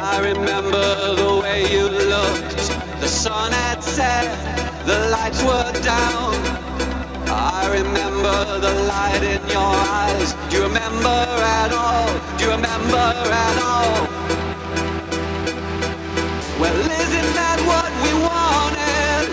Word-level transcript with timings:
I 0.00 0.20
remember 0.20 1.16
the 1.16 1.40
way 1.42 1.66
you 1.72 1.88
looked. 1.88 2.70
The 3.00 3.08
sun 3.08 3.50
had 3.50 3.82
set, 3.82 4.26
the 4.86 5.08
lights 5.10 5.42
were 5.42 5.72
down. 5.82 6.34
I 7.26 7.66
remember 7.72 8.60
the 8.60 8.74
light 8.86 9.22
in 9.22 9.42
your 9.50 9.74
eyes. 9.90 10.34
Do 10.50 10.56
you 10.58 10.62
remember 10.62 11.08
at 11.08 11.72
all? 11.72 12.06
Do 12.38 12.44
you 12.44 12.50
remember 12.52 13.06
at 13.46 13.56
all? 13.58 14.06
Well, 16.60 16.78
isn't 16.78 17.30
that 17.34 17.58
what 17.66 17.90
we 18.04 18.12
wanted? 18.22 19.26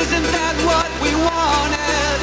Isn't 0.00 0.28
that 0.36 0.56
what 0.68 0.90
we 1.00 1.12
wanted? 1.16 2.18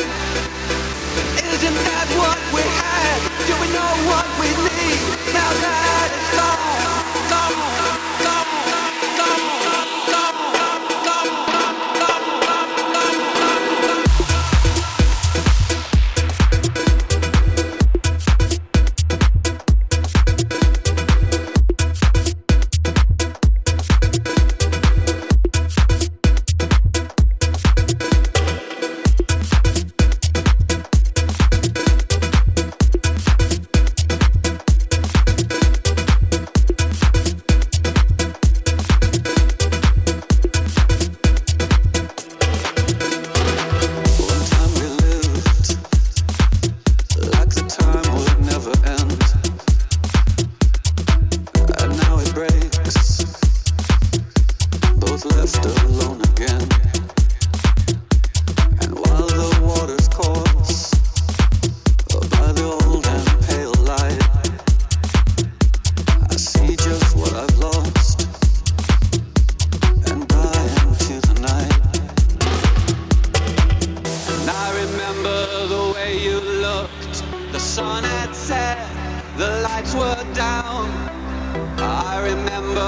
Isn't 1.50 1.79
that 1.89 2.08
what 2.22 2.39
we 2.53 2.62
had? 2.62 3.17
Do 3.50 3.53
we 3.58 3.67
know 3.74 3.91
what 4.05 4.27
we 4.38 4.50
need? 4.70 5.01
Now 5.34 5.51
that 5.65 6.10
it's 6.13 6.31
gone, 6.38 6.90
estamos, 7.31 7.71
estamos, 8.19 9.03
estamos. 9.03 9.61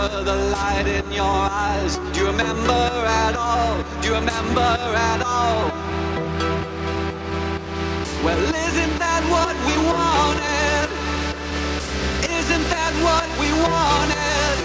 The 0.10 0.36
light 0.52 0.88
in 0.88 1.12
your 1.12 1.24
eyes. 1.24 1.98
Do 2.14 2.20
you 2.22 2.28
remember 2.28 2.72
at 2.72 3.36
all? 3.36 3.84
Do 4.02 4.08
you 4.10 4.16
remember 4.16 4.60
at 4.60 5.22
all? 5.22 5.72
Well, 8.24 8.40
isn't 8.68 9.00
that 9.00 9.24
what 9.32 9.56
we 9.68 9.76
wanted? 9.88 10.88
Isn't 12.40 12.66
that 12.76 12.94
what 13.08 13.28
we 13.40 13.50
wanted? 13.64 14.56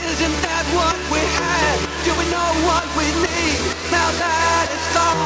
Isn't 0.00 0.36
that 0.48 0.64
what 0.76 0.98
we 1.12 1.20
had? 1.40 1.76
Do 2.04 2.12
we 2.20 2.26
know 2.32 2.50
what 2.68 2.86
we 2.96 3.04
need? 3.04 3.60
Now 3.92 4.08
that 4.22 4.64
it's 4.72 4.88
gone, 4.96 5.20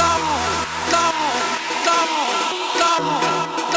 gone, 0.00 0.26
gone, 0.90 1.20
gone, 1.86 2.14
gone, 2.78 3.69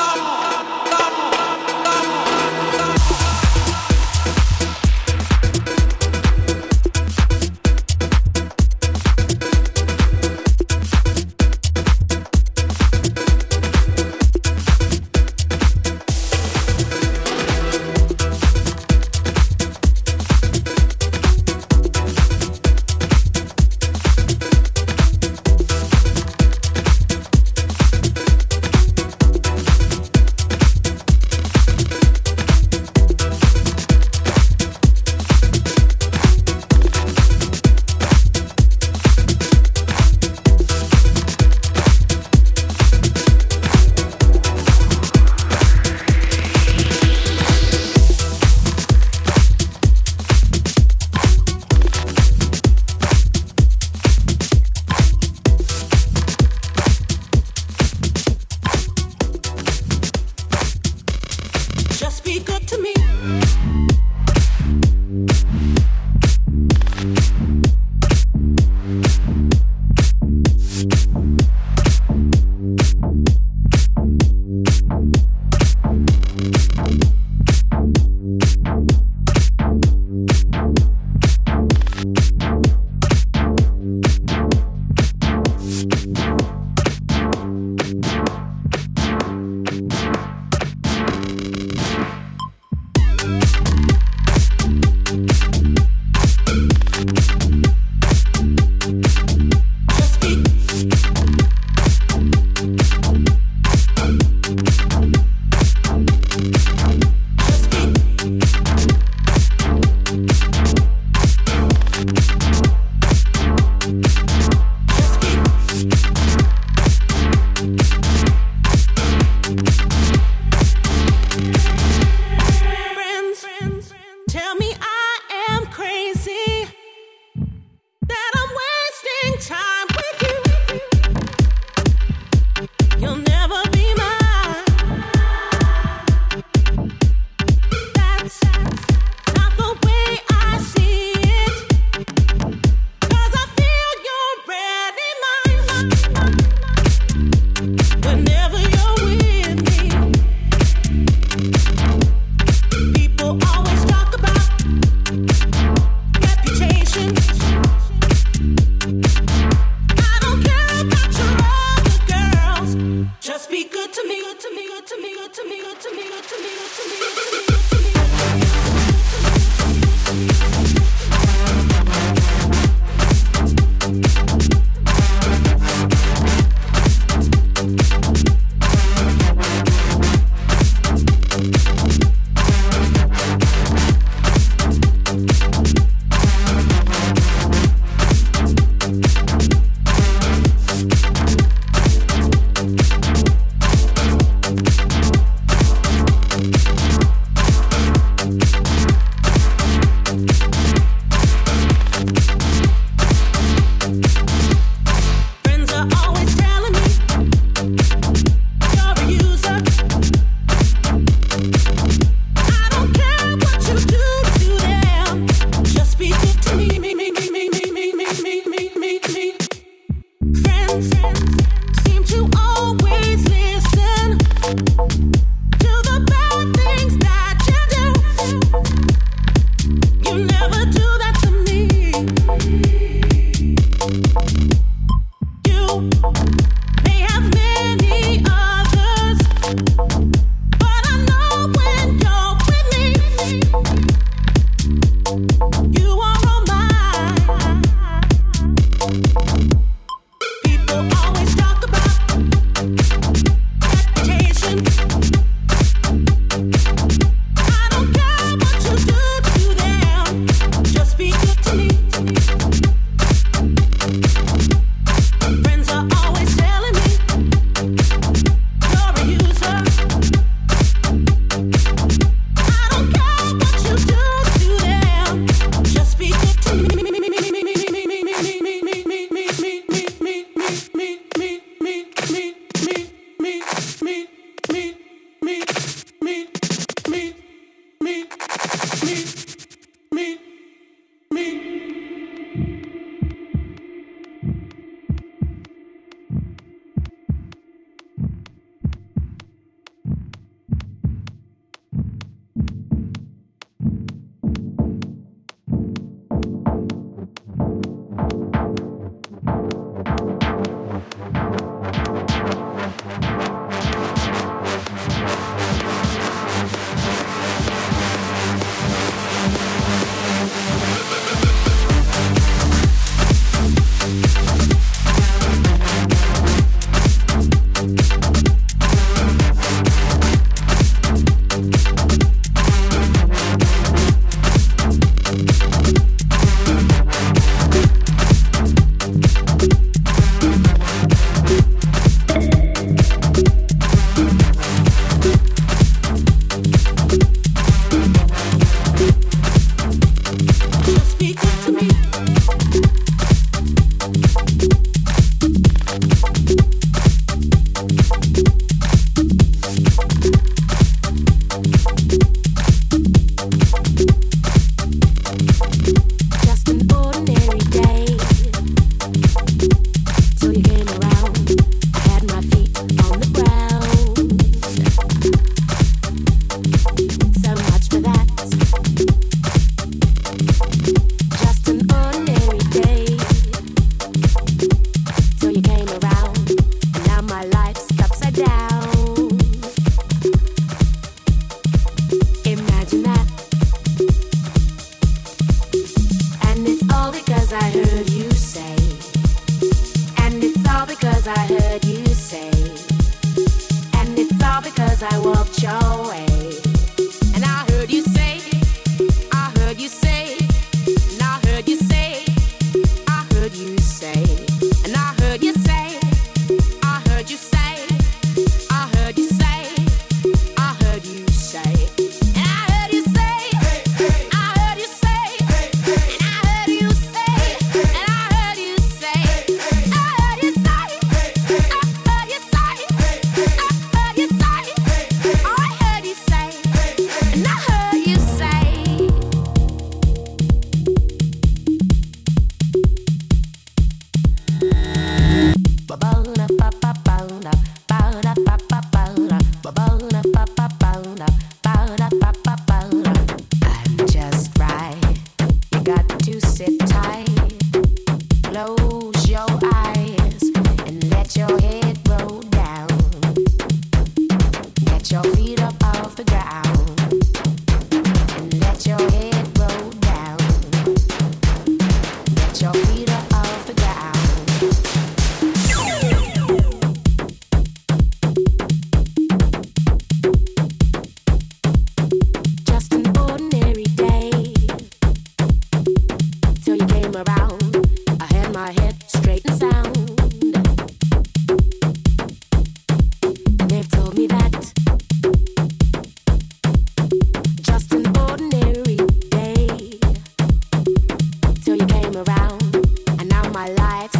life. 503.55 503.92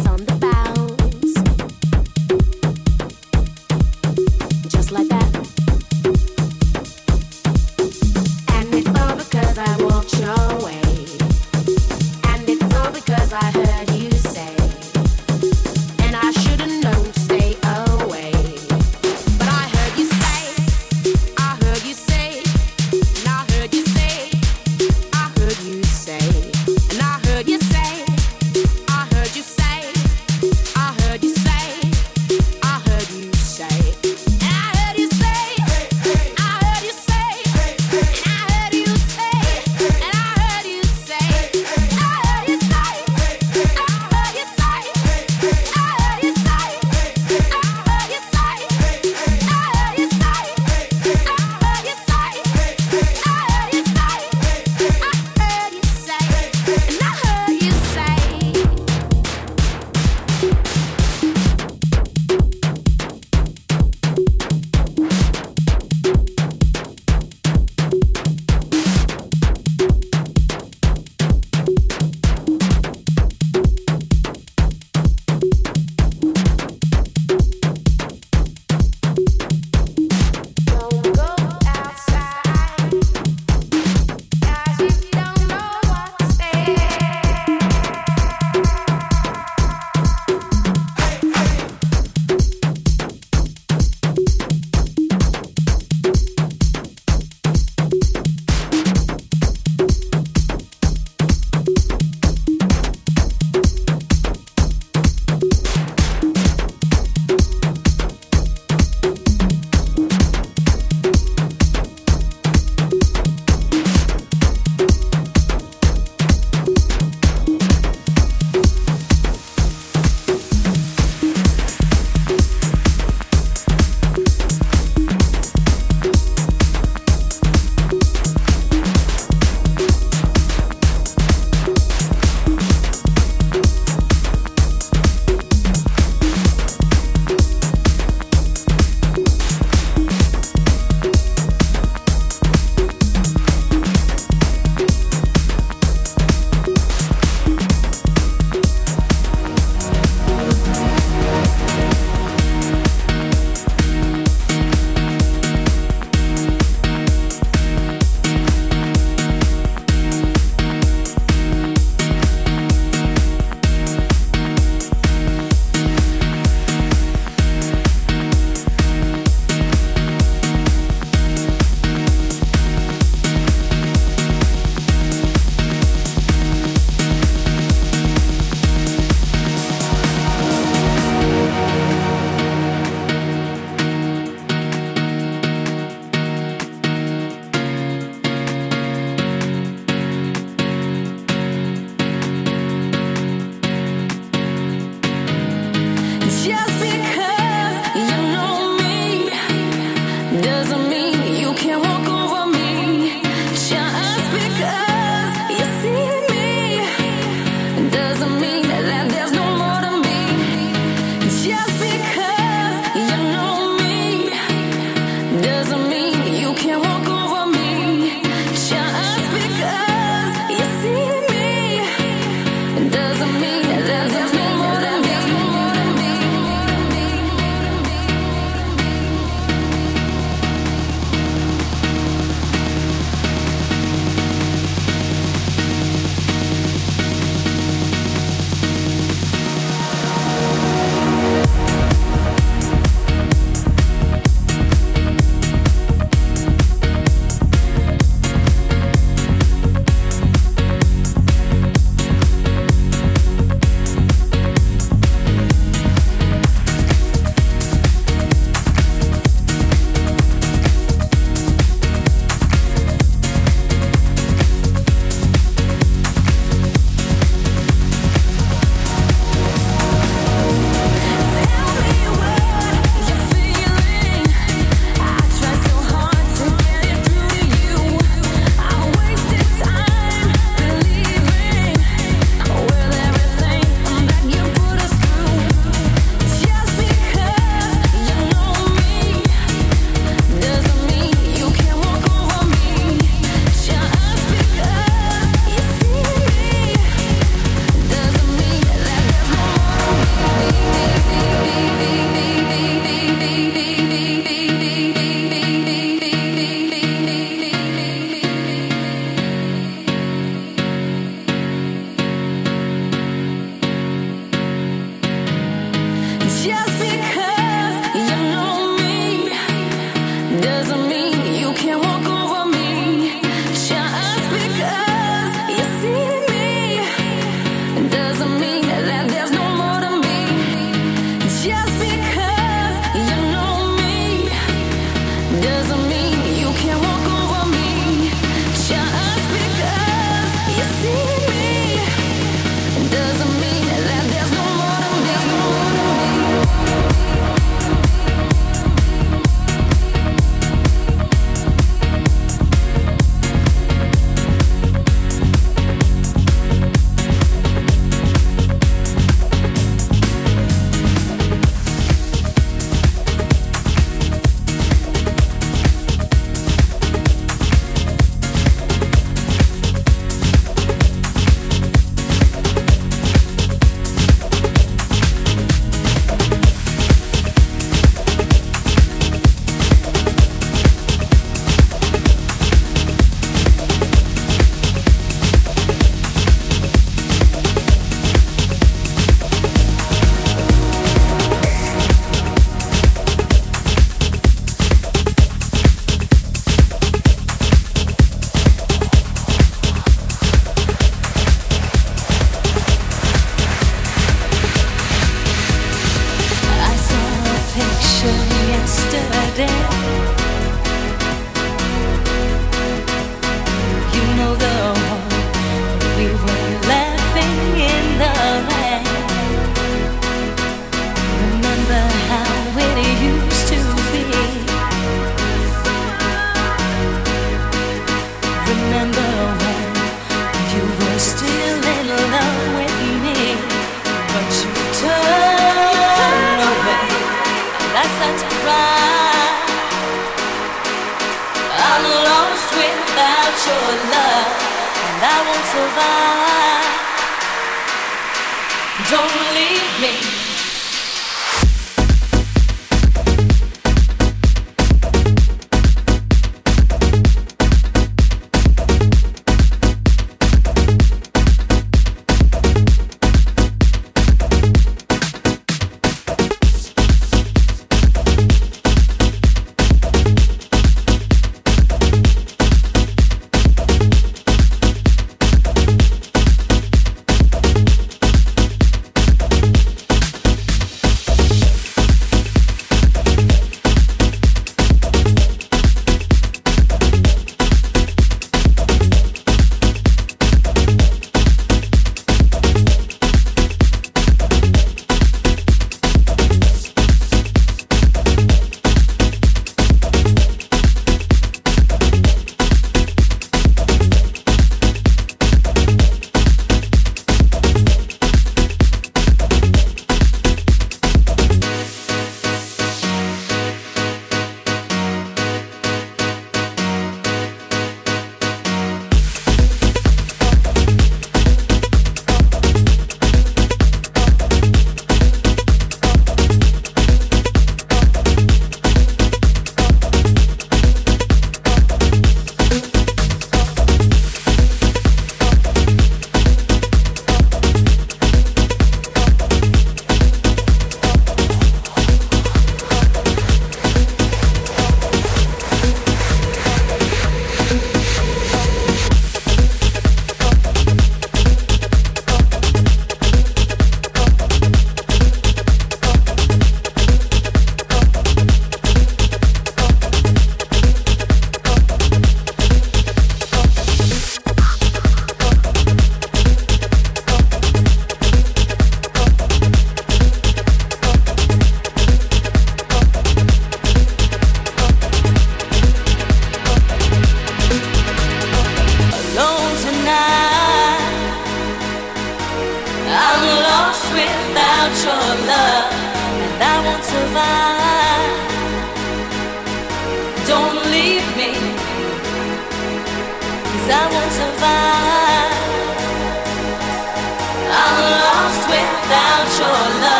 survive. 445.54 446.13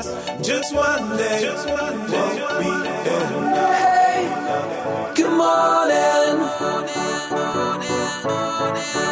Can't. 0.00 0.44
Just 0.44 0.74
one 0.74 1.16
day, 1.16 1.40
just 1.42 1.68
one 1.68 2.10
day 2.10 2.40
won't 2.40 2.58
be 2.60 2.66
enough. 2.66 3.78
Hey, 3.78 5.14
good 5.14 5.36
morning. 5.36 6.34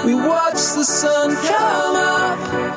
We 0.06 0.14
watch 0.14 0.60
the 0.74 0.84
sun 0.84 1.36
come 1.46 1.96
up. 1.96 2.69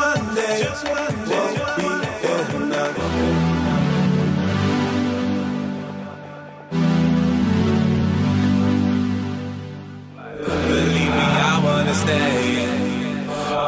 One 0.00 0.34
day, 0.34 0.64
one 0.94 1.28
day 1.28 1.70
stay, 11.92 12.66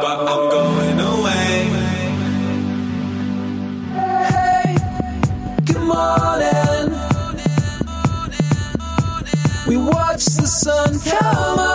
but 0.01 0.17
I'm 0.31 0.43
going 0.55 0.99
away. 1.13 1.53
Hey, 3.99 4.77
good 5.67 5.85
morning. 5.93 6.85
We 9.67 9.77
watch 9.77 10.25
the 10.25 10.47
sun 10.47 10.99
come 10.99 11.59
up. 11.59 11.72